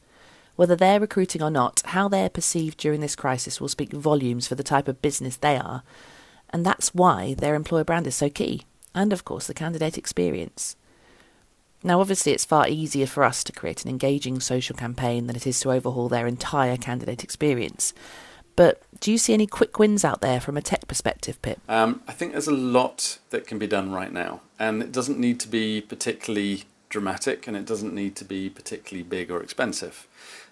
Whether 0.55 0.75
they're 0.75 0.99
recruiting 0.99 1.43
or 1.43 1.51
not, 1.51 1.81
how 1.85 2.07
they're 2.07 2.29
perceived 2.29 2.79
during 2.79 3.01
this 3.01 3.15
crisis 3.15 3.61
will 3.61 3.67
speak 3.67 3.91
volumes 3.91 4.47
for 4.47 4.55
the 4.55 4.63
type 4.63 4.87
of 4.87 5.01
business 5.01 5.37
they 5.37 5.57
are, 5.57 5.83
and 6.49 6.65
that's 6.65 6.95
why 6.95 7.35
their 7.35 7.55
employer 7.55 7.83
brand 7.83 8.07
is 8.07 8.15
so 8.15 8.29
key, 8.29 8.63
and 8.95 9.13
of 9.13 9.23
course 9.23 9.47
the 9.47 9.53
candidate 9.53 9.97
experience. 9.97 10.75
Now, 11.83 12.01
obviously, 12.01 12.31
it's 12.31 12.45
far 12.45 12.67
easier 12.67 13.05
for 13.05 13.23
us 13.23 13.43
to 13.43 13.53
create 13.53 13.83
an 13.83 13.89
engaging 13.89 14.39
social 14.39 14.75
campaign 14.75 15.27
than 15.27 15.35
it 15.35 15.45
is 15.45 15.59
to 15.59 15.71
overhaul 15.71 16.09
their 16.09 16.25
entire 16.25 16.75
candidate 16.75 17.23
experience. 17.23 17.93
But 18.57 18.81
do 18.99 19.11
you 19.11 19.19
see 19.19 19.33
any 19.33 19.45
quick 19.47 19.77
wins 19.77 20.03
out 20.03 20.19
there 20.19 20.41
from 20.41 20.57
a 20.57 20.61
tech 20.61 20.87
perspective, 20.87 21.39
Pip? 21.43 21.59
Um, 21.69 22.01
I 22.07 22.11
think 22.11 22.31
there's 22.33 22.47
a 22.47 22.51
lot 22.51 23.19
that 23.29 23.45
can 23.47 23.59
be 23.59 23.67
done 23.67 23.91
right 23.91 24.11
now, 24.11 24.41
and 24.59 24.81
it 24.81 24.91
doesn't 24.91 25.19
need 25.19 25.39
to 25.41 25.47
be 25.47 25.79
particularly 25.79 26.63
dramatic, 26.89 27.47
and 27.47 27.55
it 27.55 27.65
doesn't 27.65 27.93
need 27.93 28.15
to 28.17 28.25
be 28.25 28.49
particularly 28.49 29.03
big 29.03 29.29
or 29.29 29.43
expensive. 29.43 30.07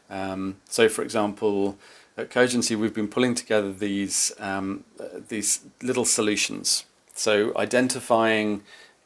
Um, 0.10 0.58
so, 0.70 0.88
for 0.88 1.02
example, 1.02 1.78
at 2.16 2.30
Cogency, 2.30 2.76
we've 2.76 2.94
been 2.94 3.08
pulling 3.08 3.34
together 3.34 3.74
these 3.74 4.32
um, 4.40 4.84
uh, 5.00 5.20
these 5.28 5.62
little 5.82 6.06
solutions. 6.06 6.86
So, 7.16 7.58
identifying 7.58 8.62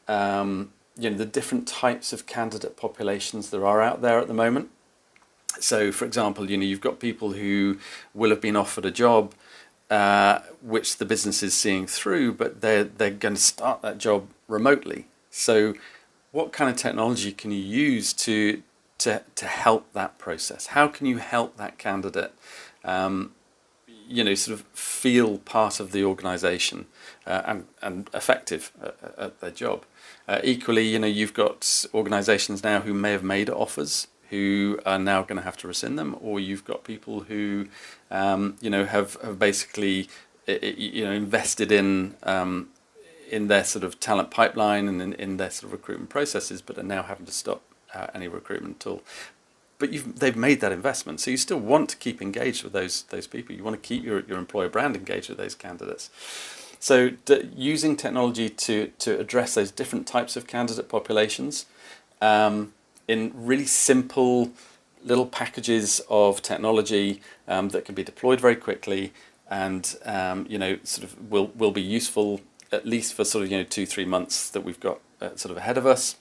um, 0.09 0.73
you 0.97 1.09
know 1.09 1.15
the 1.15 1.25
different 1.25 1.69
types 1.69 2.11
of 2.11 2.25
candidate 2.25 2.75
populations 2.75 3.49
there 3.49 3.65
are 3.65 3.81
out 3.81 4.01
there 4.01 4.19
at 4.19 4.27
the 4.27 4.33
moment 4.33 4.71
so, 5.59 5.91
for 5.91 6.05
example, 6.05 6.49
you 6.49 6.57
know, 6.57 6.65
you've 6.65 6.81
got 6.81 6.99
people 6.99 7.31
who 7.31 7.79
will 8.13 8.29
have 8.29 8.41
been 8.41 8.55
offered 8.55 8.85
a 8.85 8.91
job 8.91 9.33
uh, 9.89 10.39
which 10.61 10.97
the 10.97 11.05
business 11.05 11.41
is 11.41 11.53
seeing 11.53 11.87
through, 11.87 12.33
but 12.33 12.61
they're 12.61 12.83
they're 12.83 13.09
going 13.09 13.35
to 13.35 13.41
start 13.41 13.81
that 13.81 13.97
job 13.97 14.27
remotely. 14.47 15.07
So, 15.31 15.73
what 16.31 16.51
kind 16.51 16.69
of 16.69 16.77
technology 16.77 17.31
can 17.31 17.51
you 17.51 17.61
use 17.61 18.13
to 18.13 18.61
to 18.99 19.23
to 19.35 19.45
help 19.45 19.91
that 19.93 20.19
process? 20.19 20.67
How 20.67 20.87
can 20.87 21.07
you 21.07 21.17
help 21.17 21.57
that 21.57 21.77
candidate? 21.77 22.33
Um, 22.83 23.31
you 24.07 24.23
know, 24.23 24.33
sort 24.35 24.59
of 24.59 24.65
feel 24.73 25.37
part 25.39 25.79
of 25.79 25.91
the 25.91 26.03
organisation 26.03 26.85
uh, 27.25 27.41
and 27.45 27.65
and 27.81 28.09
effective 28.13 28.71
at, 28.81 28.95
at 29.17 29.39
their 29.39 29.51
job. 29.51 29.85
Uh, 30.27 30.39
equally, 30.43 30.87
you 30.87 30.99
know, 30.99 31.07
you've 31.07 31.33
got 31.33 31.85
organisations 31.95 32.63
now 32.63 32.81
who 32.81 32.93
may 32.93 33.11
have 33.11 33.23
made 33.23 33.49
offers 33.49 34.05
who 34.29 34.79
are 34.85 34.99
now 34.99 35.23
going 35.23 35.37
to 35.37 35.43
have 35.43 35.57
to 35.57 35.67
rescind 35.67 35.97
them, 35.97 36.15
or 36.21 36.39
you've 36.39 36.65
got 36.65 36.83
people 36.83 37.21
who, 37.21 37.67
um, 38.11 38.55
you 38.61 38.69
know, 38.69 38.85
have, 38.85 39.17
have 39.21 39.39
basically, 39.39 40.09
you 40.47 41.03
know, 41.03 41.11
invested 41.11 41.71
in 41.71 42.15
um, 42.23 42.69
in 43.29 43.47
their 43.47 43.63
sort 43.63 43.83
of 43.83 43.99
talent 43.99 44.31
pipeline 44.31 44.87
and 44.87 45.01
in, 45.01 45.13
in 45.13 45.37
their 45.37 45.51
sort 45.51 45.65
of 45.65 45.71
recruitment 45.71 46.09
processes, 46.09 46.61
but 46.61 46.77
are 46.77 46.83
now 46.83 47.03
having 47.03 47.25
to 47.25 47.31
stop 47.31 47.61
uh, 47.93 48.07
any 48.13 48.27
recruitment 48.27 48.83
at 48.83 48.87
all. 48.87 49.01
But 49.77 49.93
you've, 49.93 50.19
they've 50.19 50.35
made 50.35 50.59
that 50.61 50.71
investment, 50.71 51.21
so 51.21 51.31
you 51.31 51.37
still 51.37 51.59
want 51.59 51.89
to 51.89 51.97
keep 51.97 52.21
engaged 52.21 52.63
with 52.63 52.73
those 52.73 53.03
those 53.03 53.27
people. 53.27 53.55
You 53.55 53.63
want 53.63 53.81
to 53.81 53.87
keep 53.87 54.03
your, 54.03 54.21
your 54.21 54.37
employer 54.37 54.69
brand 54.69 54.95
engaged 54.95 55.29
with 55.29 55.37
those 55.37 55.55
candidates. 55.55 56.09
So 56.79 57.11
d- 57.25 57.49
using 57.55 57.95
technology 57.95 58.49
to 58.49 58.91
to 58.99 59.19
address 59.19 59.53
those 59.53 59.71
different 59.71 60.05
types 60.05 60.35
of 60.35 60.47
candidate 60.47 60.89
populations. 60.89 61.65
Um, 62.21 62.73
in 63.09 63.31
really 63.33 63.65
simple, 63.65 64.51
little 65.03 65.25
packages 65.25 66.01
of 66.09 66.41
technology 66.41 67.21
um, 67.47 67.69
that 67.69 67.83
can 67.85 67.95
be 67.95 68.03
deployed 68.03 68.39
very 68.39 68.55
quickly 68.55 69.11
and 69.49 69.95
um, 70.05 70.45
you 70.47 70.59
know 70.59 70.77
sort 70.83 71.03
of 71.03 71.31
will 71.31 71.47
will 71.55 71.71
be 71.71 71.81
useful 71.81 72.39
at 72.71 72.85
least 72.85 73.15
for 73.15 73.25
sort 73.25 73.43
of 73.43 73.51
you 73.51 73.57
know 73.57 73.63
two 73.63 73.85
three 73.85 74.05
months 74.05 74.49
that 74.51 74.61
we've 74.61 74.79
got 74.79 74.99
uh, 75.21 75.35
sort 75.35 75.51
of 75.51 75.57
ahead 75.57 75.77
of 75.77 75.85
us. 75.85 76.15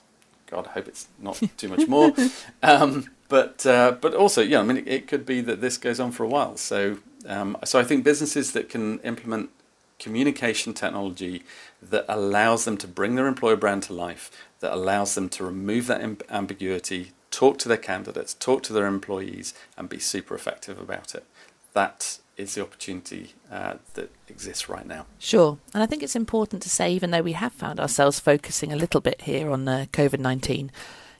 God, 0.47 0.65
I 0.67 0.71
hope 0.71 0.87
it's 0.87 1.07
not 1.19 1.39
too 1.57 1.69
much 1.69 1.87
more. 1.87 2.11
Um, 2.63 3.11
but 3.29 3.63
uh, 3.67 3.91
but 4.01 4.15
also, 4.15 4.41
yeah, 4.41 4.59
I 4.59 4.63
mean, 4.63 4.77
it, 4.77 4.87
it, 4.87 5.07
could 5.07 5.23
be 5.23 5.39
that 5.41 5.61
this 5.61 5.77
goes 5.77 5.99
on 5.99 6.11
for 6.11 6.23
a 6.23 6.27
while. 6.27 6.57
So 6.57 6.97
um, 7.27 7.55
so 7.63 7.79
I 7.79 7.83
think 7.83 8.03
businesses 8.03 8.53
that 8.53 8.69
can 8.69 8.99
implement 9.01 9.51
communication 9.99 10.73
technology 10.73 11.43
that 11.81 12.05
allows 12.09 12.65
them 12.65 12.77
to 12.77 12.87
bring 12.87 13.15
their 13.15 13.27
employer 13.27 13.55
brand 13.55 13.83
to 13.83 13.93
life, 13.93 14.31
that 14.59 14.73
allows 14.73 15.15
them 15.15 15.29
to 15.29 15.43
remove 15.43 15.87
that 15.87 16.01
ambiguity, 16.29 17.11
talk 17.31 17.57
to 17.59 17.67
their 17.67 17.77
candidates, 17.77 18.33
talk 18.33 18.63
to 18.63 18.73
their 18.73 18.85
employees, 18.87 19.53
and 19.77 19.89
be 19.89 19.99
super 19.99 20.35
effective 20.35 20.79
about 20.79 21.15
it. 21.15 21.25
That 21.73 22.19
is 22.35 22.55
the 22.55 22.61
opportunity 22.61 23.33
uh, 23.51 23.75
that 23.93 24.09
exists 24.27 24.69
right 24.69 24.87
now. 24.87 25.05
Sure. 25.19 25.57
And 25.73 25.83
I 25.83 25.85
think 25.85 26.01
it's 26.01 26.15
important 26.15 26.61
to 26.63 26.69
say, 26.69 26.91
even 26.91 27.11
though 27.11 27.21
we 27.21 27.33
have 27.33 27.53
found 27.53 27.79
ourselves 27.79 28.19
focusing 28.19 28.71
a 28.71 28.77
little 28.77 29.01
bit 29.01 29.21
here 29.21 29.51
on 29.51 29.67
uh, 29.67 29.85
COVID 29.91 30.19
19, 30.19 30.71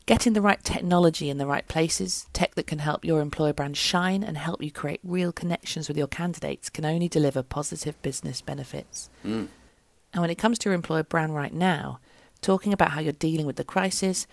getting 0.05 0.33
the 0.33 0.41
right 0.41 0.63
technology 0.63 1.29
in 1.29 1.37
the 1.37 1.45
right 1.45 1.67
places, 1.67 2.27
tech 2.33 2.55
that 2.55 2.67
can 2.67 2.79
help 2.79 3.05
your 3.05 3.21
employer 3.21 3.53
brand 3.53 3.77
shine 3.77 4.23
and 4.23 4.37
help 4.37 4.63
you 4.63 4.71
create 4.71 5.01
real 5.03 5.31
connections 5.31 5.87
with 5.87 5.97
your 5.97 6.07
candidates, 6.07 6.69
can 6.69 6.85
only 6.85 7.07
deliver 7.07 7.43
positive 7.43 8.01
business 8.01 8.41
benefits. 8.41 9.09
Mm. 9.25 9.49
And 10.13 10.21
when 10.21 10.31
it 10.31 10.37
comes 10.37 10.57
to 10.59 10.69
your 10.69 10.73
employer 10.73 11.03
brand 11.03 11.35
right 11.35 11.53
now, 11.53 11.99
talking 12.41 12.73
about 12.73 12.91
how 12.91 13.01
you're 13.01 13.13
dealing 13.13 13.45
with 13.45 13.55
the 13.55 13.63
crisis, 13.63 14.27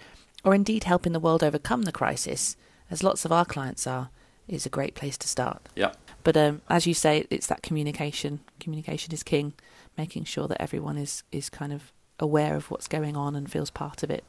or 0.45 0.55
indeed 0.55 0.85
helping 0.85 1.13
the 1.13 1.21
world 1.21 1.43
overcome 1.43 1.83
the 1.83 1.93
crisis, 1.93 2.57
as 2.91 3.03
lots 3.03 3.25
of 3.25 3.33
our 3.33 3.45
clients 3.45 3.87
are, 3.87 4.11
is 4.49 4.67
a 4.67 4.71
great 4.71 4.95
place 4.95 5.19
to 5.19 5.29
start. 5.29 5.69
Yeah. 5.75 5.93
But 6.23 6.37
um, 6.37 6.63
as 6.69 6.87
you 6.87 6.95
say, 6.95 7.27
it's 7.31 7.47
that 7.47 7.63
communication. 7.63 8.41
Communication 8.61 9.13
is 9.13 9.23
king. 9.23 9.55
Making 9.99 10.25
sure 10.25 10.47
that 10.49 10.61
everyone 10.61 10.99
is 10.99 11.23
is 11.33 11.49
kind 11.49 11.73
of 11.73 11.93
aware 12.19 12.55
of 12.55 12.71
what's 12.71 12.89
going 12.89 13.17
on 13.17 13.35
and 13.35 13.51
feels 13.51 13.71
part 13.71 14.03
of 14.03 14.11
it. 14.11 14.25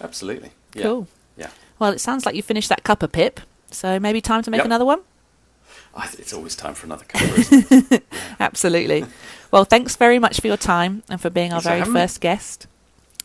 Absolutely. 0.00 0.50
Yeah. 0.74 0.82
Cool. 0.82 1.08
Yeah. 1.36 1.50
Well, 1.78 1.92
it 1.92 2.00
sounds 2.00 2.26
like 2.26 2.34
you 2.34 2.42
finished 2.42 2.68
that 2.68 2.82
cuppa 2.82 3.10
pip. 3.10 3.40
So 3.70 4.00
maybe 4.00 4.20
time 4.20 4.42
to 4.42 4.50
make 4.50 4.58
yep. 4.58 4.66
another 4.66 4.84
one. 4.84 5.00
It's 6.18 6.32
always 6.32 6.56
time 6.56 6.74
for 6.74 6.86
another 6.86 7.04
cuppa. 7.04 8.02
Absolutely. 8.40 9.04
Well, 9.50 9.64
thanks 9.64 9.96
very 9.96 10.18
much 10.18 10.40
for 10.40 10.46
your 10.46 10.56
time 10.56 11.02
and 11.08 11.20
for 11.20 11.30
being 11.30 11.52
our 11.52 11.60
very 11.60 11.84
first 11.84 12.20
guest. 12.20 12.66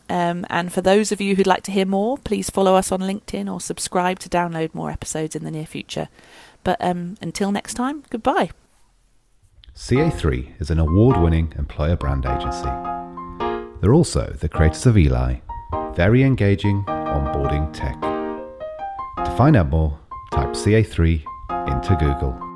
Um, 0.08 0.46
and 0.48 0.72
for 0.72 0.80
those 0.80 1.12
of 1.12 1.20
you 1.20 1.36
who'd 1.36 1.46
like 1.46 1.62
to 1.64 1.72
hear 1.72 1.84
more, 1.86 2.18
please 2.18 2.50
follow 2.50 2.74
us 2.74 2.90
on 2.90 3.00
LinkedIn 3.00 3.52
or 3.52 3.60
subscribe 3.60 4.18
to 4.20 4.28
download 4.28 4.74
more 4.74 4.90
episodes 4.90 5.36
in 5.36 5.44
the 5.44 5.50
near 5.50 5.66
future. 5.66 6.08
But 6.64 6.78
um, 6.80 7.16
until 7.20 7.52
next 7.52 7.74
time, 7.74 8.04
goodbye. 8.10 8.50
CA3 9.74 10.60
is 10.60 10.70
an 10.70 10.78
award 10.78 11.16
winning 11.18 11.52
employer 11.56 11.96
brand 11.96 12.26
agency. 12.26 12.68
They're 13.80 13.94
also 13.94 14.32
the 14.40 14.48
creators 14.48 14.86
of 14.86 14.98
Eli, 14.98 15.36
very 15.94 16.24
engaging 16.24 16.84
onboarding 16.84 17.72
tech. 17.72 18.00
To 19.24 19.36
find 19.36 19.56
out 19.56 19.68
more, 19.68 19.98
type 20.32 20.50
CA3 20.50 21.22
into 21.68 21.96
Google. 21.96 22.47